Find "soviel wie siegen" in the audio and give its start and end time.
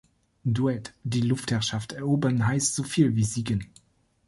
2.73-3.69